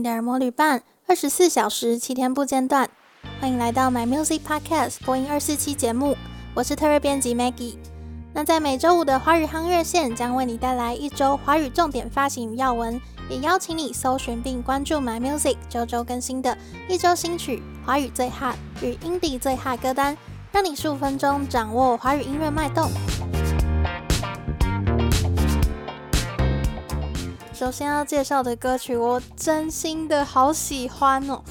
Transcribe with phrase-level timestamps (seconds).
[0.00, 2.88] 你的耳膜旅伴，二十四小时七天不间断。
[3.38, 6.16] 欢迎来到 My Music Podcast 播音二四七节目，
[6.54, 7.76] 我是特约编辑 Maggie。
[8.32, 12.98] 那在每周五的华语夯热线将为你带来一周华语重点发行与要闻，
[13.28, 16.56] 也邀请你搜寻并关注 My Music 周周更新的
[16.88, 20.16] 一周新曲、华语最 hot 与 Indie 最 hot 歌单，
[20.50, 22.90] 让你十五分钟掌握华语音乐脉动。
[27.60, 31.42] 首先要介绍的歌曲，我真心的好喜欢哦！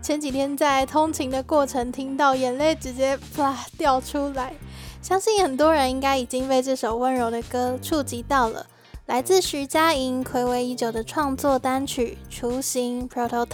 [0.00, 4.54] 前几天在通勤的过程听到，眼泪直接啪掉出来。
[5.02, 8.64] 相信很多人应该已经被这首温柔的歌触及到了。
[9.06, 13.46] 来自徐佳莹暌违已久的创作单曲《雏形 Prototype》。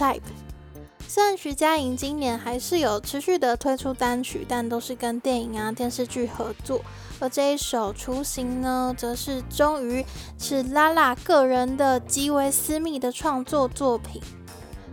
[1.07, 6.79] 虽然徐佳莹今年还是有持续的推出单曲，但都是跟电影啊、电视剧合作。
[7.23, 10.05] 而这一首《雏形》呢，则是终于
[10.37, 14.21] 是拉拉个人的极为私密的创作作品。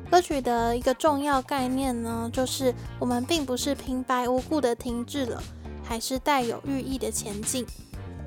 [0.09, 5.43] 歌曲的一个重要概念呢，就是我们并不是平白无故的停滞了，
[5.83, 7.67] 还是带有寓意的前进。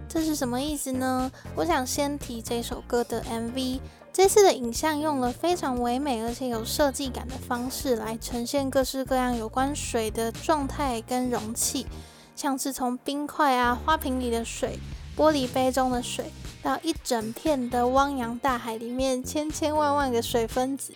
[0.09, 1.31] 这是什么意思呢？
[1.55, 3.79] 我想先提这首歌的 MV。
[4.11, 11.87] 这次的影像用了非常唯美而且有设计感的方式来呈现各式各样有关水的状态跟容器。
[12.35, 14.79] 像是从冰块啊、花瓶里的水、
[15.15, 16.31] 玻璃杯中的水，
[16.61, 20.93] 到一整片的汪洋大海里面千千万万个水分子，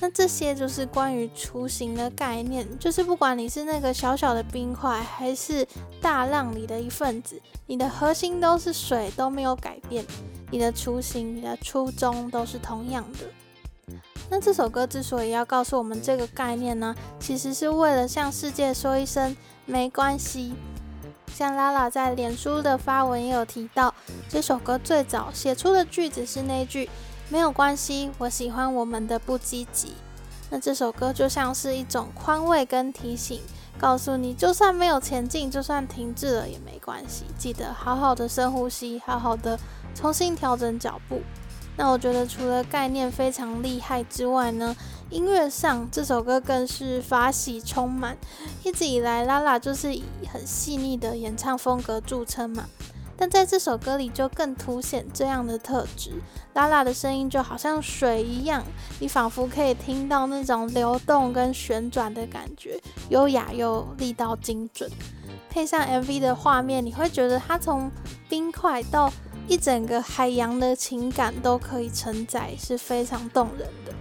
[0.00, 5.66] 那这些就是关于雏形的概念，就是不管你是那个小小的冰块，还是
[6.00, 10.04] 大浪里的一份子，你的核心都是水，都没有改变，
[10.50, 13.98] 你的雏形、你的初衷都是同样的。
[14.30, 19.36] 那这首歌之所以要告诉我们这个概念呢，其实是为了向世界说一声。
[19.64, 20.54] 没关系，
[21.34, 23.94] 像拉拉在脸书的发文也有提到，
[24.28, 26.90] 这首歌最早写出的句子是那句
[27.30, 29.94] “没有关系，我喜欢我们的不积极”。
[30.50, 33.40] 那这首歌就像是一种宽慰跟提醒，
[33.78, 39.58] 告诉你，就算没有前进，就算停滞了也没关系，记得好好的深呼吸，好好的
[39.94, 41.22] 重新调整脚步。
[41.74, 44.76] 那我觉得除了概念非常厉害之外呢，
[45.12, 48.16] 音乐上这首歌更是法喜充满。
[48.64, 50.02] 一直以来，拉拉就是以
[50.32, 52.64] 很细腻的演唱风格著称嘛，
[53.14, 56.12] 但在这首歌里就更凸显这样的特质。
[56.54, 58.64] 拉拉的声音就好像水一样，
[59.00, 62.80] 你仿佛可以听到那种流动跟旋转的感觉，
[63.10, 64.90] 优雅又力道精准。
[65.50, 67.90] 配上 MV 的画面，你会觉得它从
[68.30, 69.12] 冰块到
[69.46, 73.92] 一整个海洋的情感都可以承载，是非常动人的。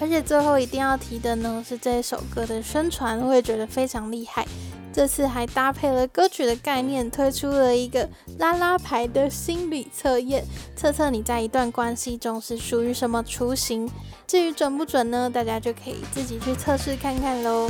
[0.00, 4.46] 而且最后一定要提的呢，是这首歌的宣传，我也觉得非常厉害。
[4.92, 10.44] 这次还搭配了歌曲的概念，推出了一个拉拉牌的心理测验，
[10.76, 13.90] 测测你在一段关系中是属于什么雏形。
[14.26, 15.28] 至于准不准呢？
[15.28, 17.68] 大家就可以自己去测试看看喽。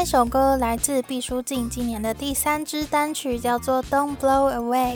[0.00, 4.94] 这首歌来自毕书尽今年的第三支单曲，叫做《Don't Blow Away》。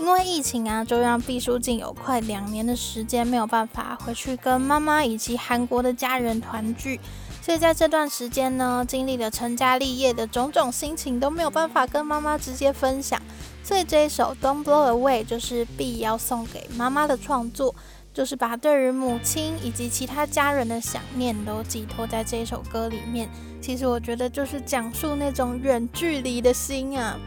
[0.00, 6.98] 因为疫情啊，就让毕书尽有快两年的时间没有办法回去跟妈妈以及韩国的家人团聚，
[7.42, 13.20] 所以在这段时间呢，经历了成家立业的种种心情都没有办法跟妈妈直接分享，
[13.62, 17.74] 所以这一首《Don't Blow Away》就是毕要送给妈妈的创作。
[18.12, 23.28] 就是把对于母亲以及其他家人的想念都寄托在这首歌里面。
[23.60, 27.18] 其实我觉得就是讲述那种远距离的心啊。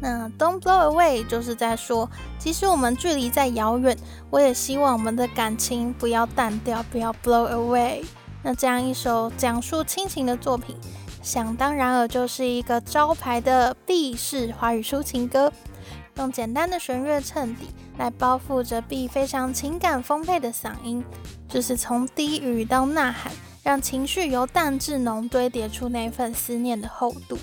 [0.00, 2.08] 那 Don't blow away 就是在说，
[2.38, 3.96] 即使我们距离再遥远，
[4.30, 8.04] 我也希望我们的感情不要淡掉，不要 blow away。
[8.42, 10.76] 那这样一首讲述亲情的作品，
[11.22, 15.52] 想当然尔就是一个招牌的 B 式华语抒情歌。
[16.16, 21.04] 用简单的弦乐衬底来包覆着 B 非常情感丰沛的嗓音，
[21.48, 23.32] 就是从低语到呐喊，
[23.62, 27.36] 让情绪由淡至浓堆叠出那份思念的厚度。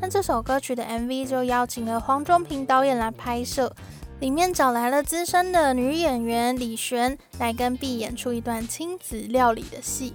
[0.00, 3.72] 那这首歌曲的 MV 就邀请了黄中平导演来拍摄，
[4.20, 10.14] 里面找来了资深的女演员李璇来跟 B 演出一段亲子料理的戏。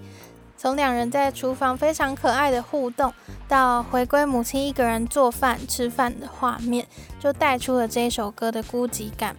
[0.58, 3.14] 从两人在厨房非常可爱的互动，
[3.50, 6.88] 到回归母亲一个人做饭吃饭的画面，
[7.20, 9.36] 就带出了这首歌的孤寂感。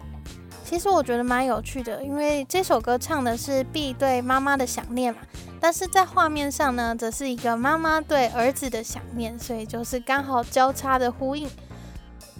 [0.67, 5.19] 其实我觉得蛮有趣的，因为这首歌唱的是 B 对妈妈的想念嘛，
[5.61, 11.47] 但是在画面上呢，则是一个妈妈对儿子的想念，所以就是刚好交叉的呼应。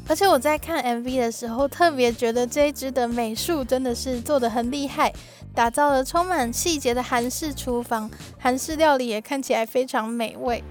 [0.08, 5.14] 而且我在看 MV 的时候，特别觉得这一支的美术真的是做得很厉害。
[5.54, 10.64] 打造了充满细节的韩式厨房，韩式料理也看起来非常美味。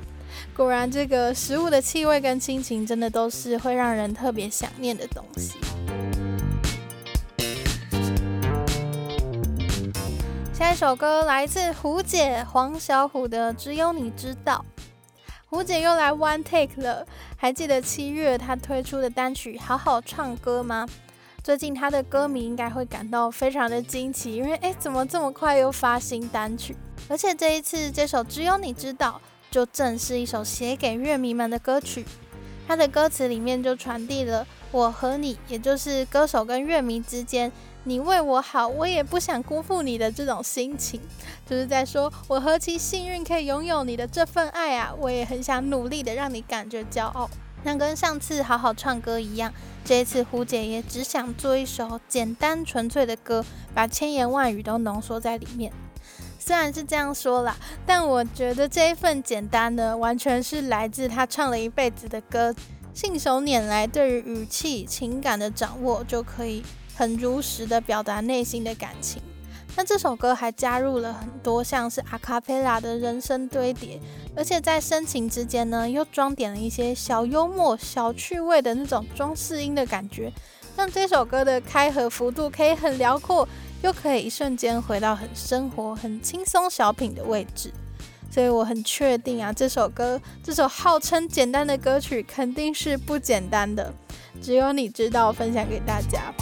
[0.57, 5.55] 果然，这个食物的气味跟亲情，真的都是会让人特别想念的东西。
[10.65, 14.65] 下一首歌来自胡姐黄小琥的《只有你知道》。
[15.45, 17.07] 胡姐又来 one take 了，
[17.37, 20.89] 还记得七月她推出的单曲《好好唱歌》吗？
[21.43, 26.75] 最近她的歌迷应该会感到非常的惊奇，因为诶，怎么这么快又发新单曲？
[27.11, 29.21] 而且这一次这首《只有你知道》
[29.55, 32.07] 就正是一首写给乐迷们的歌曲，
[32.67, 37.51] 他的歌词里面就传递了我和你，也就是歌手跟乐迷之间。
[37.87, 40.99] 你为我好，我也不想辜负你的这种心情，
[41.45, 44.95] 就是在说我何其幸运可以拥有你的这份爱啊！
[44.99, 47.29] 我也很想努力的让你感觉骄傲。
[47.63, 49.53] 那跟上次好好唱歌一样，
[49.85, 53.45] 这一次胡姐也只想做一首简单纯粹的歌，
[53.75, 55.71] 把千言万语都浓缩在里面。
[56.47, 57.57] 虽然是这样说啦，
[57.87, 62.55] 但我觉得这一份简单呢，完全是来自他唱了一辈子的歌，
[62.93, 66.63] 信手拈来，对于语气、情感的掌握就可以。
[66.97, 69.21] 很如实的表达内心的感情，
[69.75, 73.99] 那这首歌还加入了很多像是阿卡贝拉的人声堆叠，
[74.37, 80.33] 而且在深情之间呢，又装点了一些小幽默、小趣味的那种装饰音的感觉，
[80.77, 83.49] 让这首歌的开合幅度可以很辽阔，
[83.85, 87.71] 又可以一瞬间回到很生活、很轻松小品的位置，
[88.31, 93.93] 所以我很确定啊，这首歌，这首号称简单的歌曲肯定是不简单的，
[94.41, 96.33] 只有你知道，分享给大家。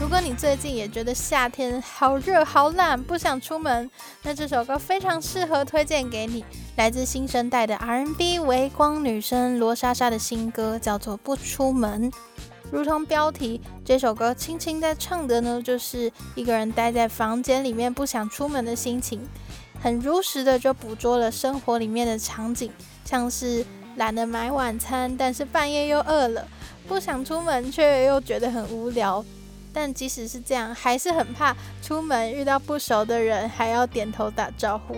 [0.00, 3.90] 如果你最近也觉得夏天好热好懒，不想出门，
[4.22, 6.42] 那这首歌非常适合推荐给你。
[6.76, 12.10] 来自新生代的 R&B 微光女生罗莎莎的新歌叫做《不出门》。
[12.70, 19.20] 如同标题，这首歌轻轻在唱的呢，就是一个人待在房间里面不想出门的心情，
[19.82, 22.70] 很如实的就捕捉了生活里面的场景，
[23.04, 23.64] 像是
[23.96, 26.46] 懒得买晚餐，但是半夜又饿了，
[26.86, 29.24] 不想出门却又觉得很无聊。
[29.72, 34.96] 但即使是这样，还是很怕出门遇到不熟的人，还要点头打招呼。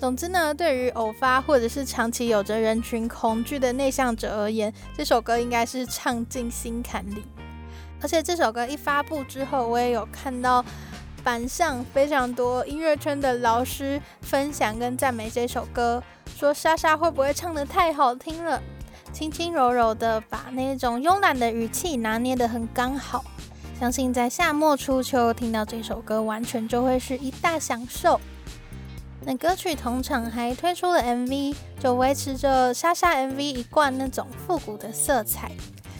[0.00, 7.22] 总之呢，对于偶发或者是长期有着人群恐惧的内向者而言，这首歌应该是唱进心坎里。
[8.00, 10.64] 而且这首歌一发布之后，我也有看到
[11.22, 16.02] 板上非常多音乐圈的老师分享跟赞美这首歌，
[16.34, 18.58] 说莎莎会不会唱得太好听了，
[19.12, 23.22] 轻轻柔柔的把那种慵懒的语气拿捏得很刚好。
[23.78, 28.18] 相信在夏末初秋听到这首歌，完全就会是一大享受。
[29.24, 35.52] 那歌曲同场还推出了 MV，就维持着莎莎 MV 一贯那种复古的色彩。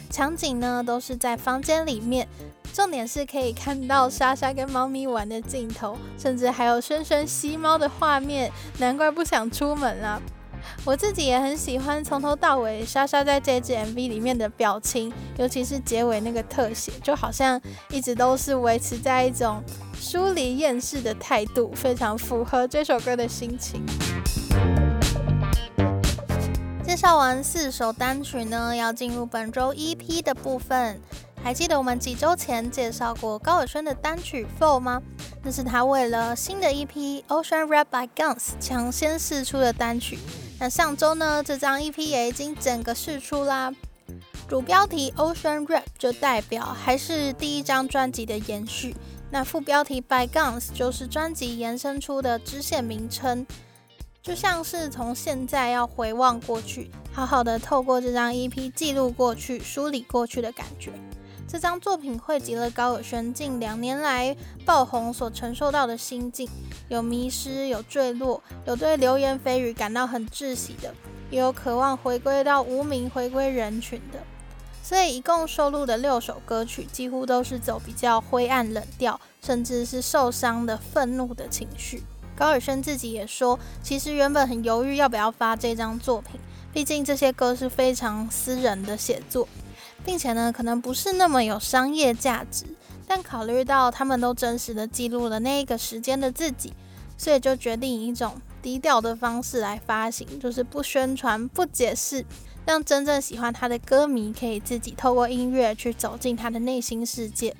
[0.09, 2.27] 场景呢都是在房间里面，
[2.73, 10.21] 重点是可以看到莎莎跟猫咪玩的镜头，甚至还有轩轩吸猫的画面，难怪不想出门啊。
[10.83, 17.59] 我自己也很喜欢从头到尾莎莎在这支 MV 里面的表情，尤其是结尾那个特写，就好像
[17.89, 19.63] 一直都是维持在一种
[19.99, 23.83] 疏离厌世的态度，非常符合这首歌的心情。
[26.83, 30.99] 介绍完四首单曲呢，要进入本周 EP 的部分。
[31.43, 35.01] 还记得我们几周前介绍过高尔宣的单曲《Fall》吗？
[35.41, 36.87] 那是他为了新的 EP
[37.27, 40.19] 《Ocean Rap by Guns》抢先试出的单曲。
[40.61, 43.73] 那上周呢，这张 EP 也已经整个释出啦。
[44.47, 48.95] 主标题 Ocean Rap 就代表还是第一张专辑的延续。
[49.31, 53.43] 那副标题 By Guns 就是专辑延伸出的支线名称，
[54.21, 60.91] 就像是从现在要回望过去，好好的透过这张 EP 记录过去、梳理过去的感觉。
[61.51, 64.33] 这张作品汇集了高尔宣近两年来
[64.65, 66.47] 爆红所承受到的心境，
[66.87, 70.95] 有迷失，有坠落，有对流言蜚语感到很窒息的，
[71.29, 74.19] 也有渴望回归到无名、回归人群的。
[74.81, 82.01] 所以一共收录的六首歌曲，几乎都是走比较灰暗、冷调，甚至是受伤的、愤怒的情绪。
[82.33, 86.39] 高尔宣自己也说，其实原本很犹豫要不要发这张作品，
[86.71, 89.45] 毕竟这些歌是非常私人的写作。
[90.03, 92.65] 并且呢，可能不是那么有商业价值，
[93.07, 96.73] 但考虑到他们都真实的记录了那一个时间的自己，
[97.17, 102.25] 所以就决定以一种低调的方式来发行，就是不宣传、不解释，
[102.65, 107.55] 让真正喜欢他的歌迷可以自己透过音乐去走进他的内心世界。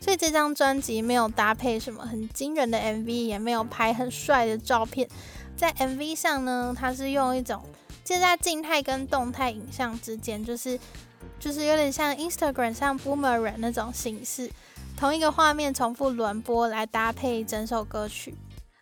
[0.00, 5.08] 所以这张专辑没有搭配什么很惊人的 MV，也没有拍很帅的照片，
[5.56, 7.62] 在 MV 上呢，它是用一种
[8.04, 10.78] 介在静态跟动态影像之间，就是。
[11.38, 14.50] 就是有点像 Instagram 上 Boomerang 那种形式，
[14.96, 18.34] 同一个画面重复轮播来搭配整首歌曲。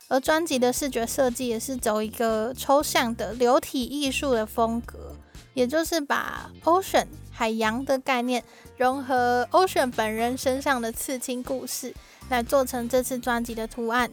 [0.08, 5.16] 而专辑的视觉设计也是走一个抽象的流体艺术的风格，
[5.54, 8.44] 也就是把 Ocean 海洋的概念，
[8.76, 11.94] 融合 Ocean 本人身上的刺青故事，
[12.28, 14.10] 来做成这次专辑的图案，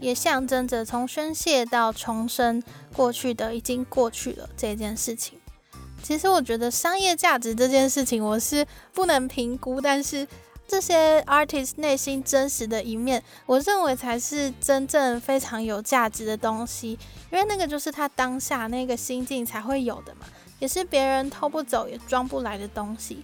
[0.00, 2.62] 也象征着从宣泄到重生，
[2.94, 5.41] 过去的已经过去了这件事情。
[6.02, 10.26] 其实我觉得商业价值这件事情我是不能评估，但是
[10.66, 16.98] 这些 artist 内心真实的一面，我认为才是真正非常有价值的东西，
[17.30, 20.26] 因为那个就是他当下那个心境才会有的嘛，
[20.58, 23.22] 也是别人偷不走也装不来的东西。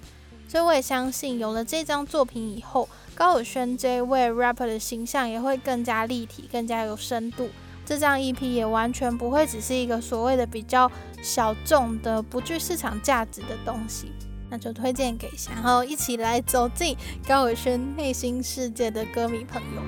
[0.49, 7.51] 所以我也相信，有了这张作品以后，高尔宣这位 rapper 的形象也会更加立体，更加有深度。
[7.89, 10.93] 这张 EP 也完全不会只是一个所谓的比较
[11.23, 14.13] 小众的、不具市场价值的东西，
[14.51, 16.95] 那就推荐给想要一起来走进
[17.27, 19.81] 高尔宣内心世界的歌迷朋友。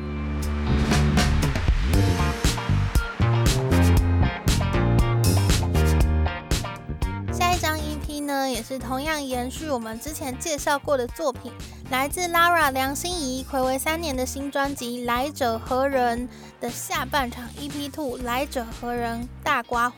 [7.35, 11.53] 下一张 EP 呢，也是同样延续我们之前介绍过的作品，
[11.91, 16.29] 来自 Lara 梁心怡睽违三年的新专辑《来者何人》
[16.61, 19.97] 的下半场 EP Two《来者何人》大刮胡。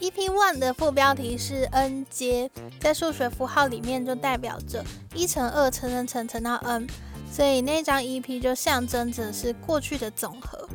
[0.00, 4.84] EP One 的副标题是 N 阶，在数学符号里面就代表着
[5.14, 6.86] 一乘二乘乘乘乘到 N，
[7.32, 10.68] 所以那张 EP 就象征着是过去的总和。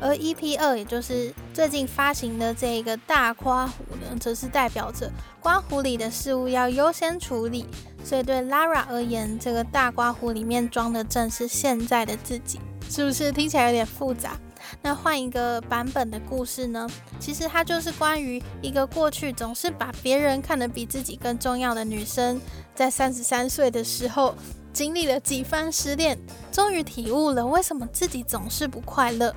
[0.00, 7.66] 而 EP 二，也就是最近发行的这一个大刮胡呢，则是代表着刮胡里的事物要优先处理。
[8.04, 14.38] 所以对 Lara 而言，这个大刮胡里面装的正是现在的自己，是不是听起来有点复杂？
[14.82, 16.88] 那换一个版本的故事呢？
[17.18, 22.40] 其实它就是关于一个过去总是把别人看得比自己更重要的女生，
[22.74, 24.34] 在三十三岁的时候，
[24.72, 26.18] 经历了几番失恋，
[26.52, 29.34] 终于体悟了为什么自己总是不快乐。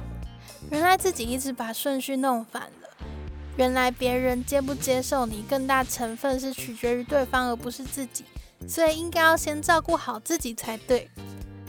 [0.72, 2.90] 原来自己一直把顺序弄反了。
[3.58, 8.24] 原来别人接不接受你，更大成分是取决于对方，而不是自己。
[8.68, 11.10] 所以应该要先照顾好自己才对。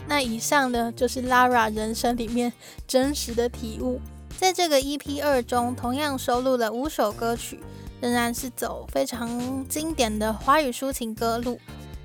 [0.07, 2.51] 那以上呢，就是 Lara 人生里面
[2.87, 3.99] 真实的体悟。
[4.37, 7.59] 在这个 EP 二中，同样收录了五首歌曲，
[8.01, 11.59] 仍然是走非常经典的华语抒情歌路。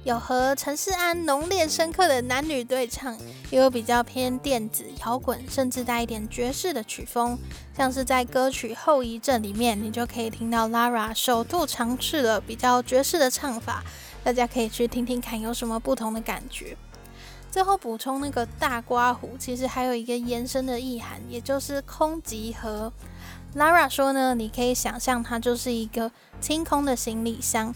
[0.06, 3.18] 有和陈势安浓烈深刻的男女对唱，
[3.50, 7.36] 也有比较偏电子摇滚，甚至带一点爵士的曲风。
[7.76, 13.82] 像是在歌曲《后遗症》里面，你就可以听到 Lara 首度尝试了比较爵士的唱法，
[14.22, 16.76] 大家可以去听听看有什么不同的感觉。
[17.50, 22.92] 最后补充那个大刮胡，其实还有一个延伸的意涵，也就是空集合。
[23.56, 27.74] Lara 说呢，你可以想象它就是一个清空的行李箱。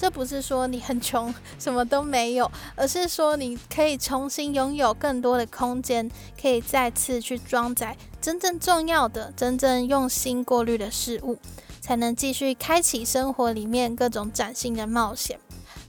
[0.00, 11.36] 这不是说你很穷，什么都没有，而是说你可以重新拥有更多的空间，可以再次去装载真正重要的、真正用心过滤的事物，
[11.82, 15.38] 才能继续开启生活里面各种崭新的冒险。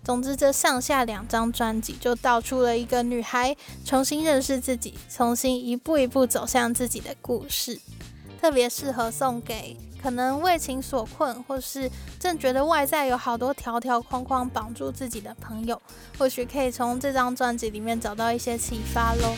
[0.04, 7.80] 总之，这上下两张专辑就道出了一个女孩重新认识自己、重新一步一步走向自己的故事，
[8.42, 9.78] 特别适合送给。
[10.02, 11.88] 可能为情所困，或是
[12.20, 15.80] 正觉得外在有好多条条框框绑住自己的朋友，
[16.18, 19.36] 或许可以从这张专辑里面找到一些启发喽。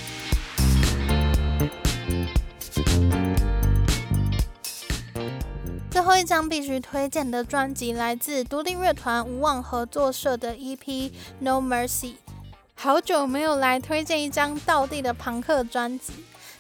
[5.92, 10.80] 最后一张必须推荐的专辑来自独立乐团无望合作社的 EP
[11.40, 11.88] 《No Mercy》，
[12.74, 16.14] 好久没有来推荐一张道地的朋克专辑。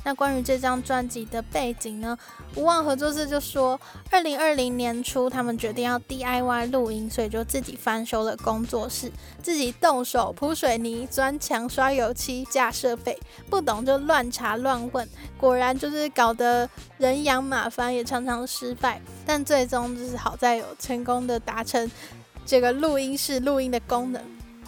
[0.03, 2.17] 那关于这张专辑的背景呢？
[2.55, 3.79] 无望合作社就说，
[4.11, 13.17] 二零二零年初他们决定要 DIY 录音，所以就自己翻修了工作室，自己动手铺水泥、砖墙、刷油漆、架设备，
[13.49, 15.07] 不懂就乱查乱问，
[15.37, 21.89] 果然就是搞得人仰马翻，也常常失败，但最终就是好在有成功的达成
[22.45, 24.21] 这个录音室录音的功能。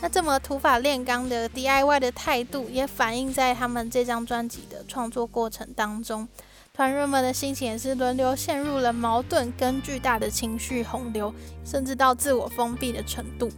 [0.05, 6.27] 那这么土法炼钢的 DIY 的态度，也反映在他们这张专辑的创作过程当中。
[6.71, 11.33] 团员们的心情也是轮流陷入了矛盾跟巨大的情绪洪流，
[11.63, 13.49] 甚至到自我封闭的程度。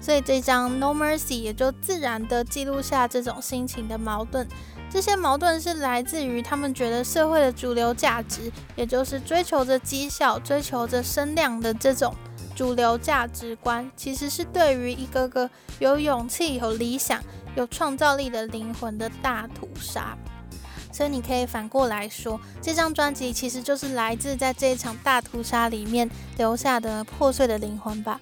[0.00, 4.46] 所以这张 No Mercy 也就自然地记录下这种心情的矛盾。
[4.88, 12.14] 这些矛盾是来自于他们觉得社会的主流价值，也就是追求着绩效、追求着声量的这种。
[12.58, 15.48] 主流价值观其实是对于一个个
[15.78, 17.22] 有勇气、有理想、
[17.54, 20.18] 有创造力的灵魂的大屠杀，
[20.92, 28.20] 所以你可以反过来说，这张专辑其实就是来自在这一场大屠杀里面留下的破碎的灵魂吧。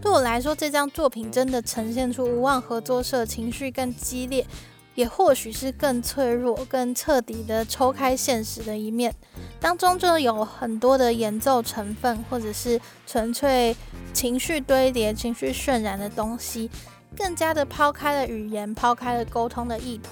[0.00, 4.46] 对我来说，这张作品真的呈现出无望合作社情绪更激烈，
[4.94, 9.14] 也或许是更脆弱、更彻底的抽开现实的一面。
[9.60, 13.76] 当中就有很多的演奏成分，或者是纯粹
[14.12, 16.70] 情绪堆叠、情绪渲染的东西，
[17.16, 20.10] 更加的抛开了语言，抛开了沟通的意图，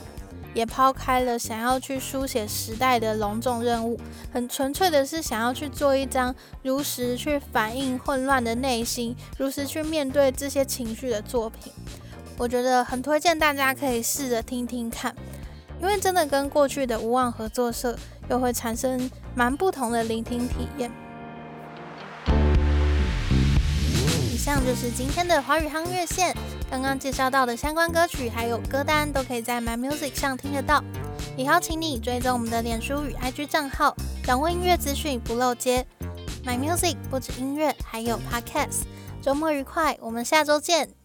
[0.55, 3.99] 也抛开了想要去书写时代的隆重任务，
[4.33, 11.73] 很纯粹的是想要去做一张如实去反映混乱的内心，如实去面对这些情绪的作品。
[12.41, 15.15] 我觉得很推荐大家可以试着听听看，
[15.79, 17.95] 因为真的跟过去的无望合作社
[18.31, 20.91] 又会产生蛮不同的聆听体验。
[24.33, 26.35] 以上就是今天的华语夯乐线，
[26.71, 30.83] 刚刚介绍到的相关歌曲还有歌单都可以在 My Music 上听得到，
[31.37, 33.95] 也邀请你追踪我们的脸书与 IG 账号，
[34.25, 35.87] 掌握音乐资讯不漏接。
[36.47, 38.85] My Music 不止音乐，还有 Podcast。
[39.21, 41.00] 周末愉快，我们下周见。